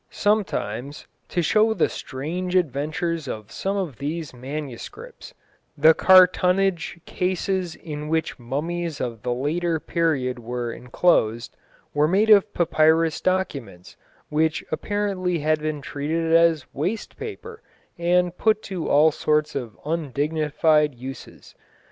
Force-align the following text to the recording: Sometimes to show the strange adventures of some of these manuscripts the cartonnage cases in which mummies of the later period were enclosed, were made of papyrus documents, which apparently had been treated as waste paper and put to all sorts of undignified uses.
Sometimes 0.09 1.05
to 1.29 1.43
show 1.43 1.75
the 1.75 1.87
strange 1.87 2.55
adventures 2.55 3.27
of 3.27 3.51
some 3.51 3.77
of 3.77 3.97
these 3.99 4.33
manuscripts 4.33 5.35
the 5.77 5.93
cartonnage 5.93 6.99
cases 7.05 7.75
in 7.75 8.07
which 8.09 8.39
mummies 8.39 8.99
of 8.99 9.21
the 9.21 9.31
later 9.31 9.79
period 9.79 10.39
were 10.39 10.71
enclosed, 10.73 11.55
were 11.93 12.07
made 12.07 12.31
of 12.31 12.51
papyrus 12.51 13.21
documents, 13.21 13.95
which 14.29 14.65
apparently 14.71 15.37
had 15.37 15.61
been 15.61 15.81
treated 15.83 16.33
as 16.33 16.65
waste 16.73 17.15
paper 17.15 17.61
and 17.99 18.35
put 18.39 18.63
to 18.63 18.89
all 18.89 19.11
sorts 19.11 19.53
of 19.53 19.77
undignified 19.85 20.95
uses. 20.95 21.53